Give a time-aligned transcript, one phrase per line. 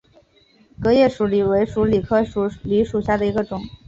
[0.81, 3.61] 革叶鼠李为鼠李科鼠李属下的一个种。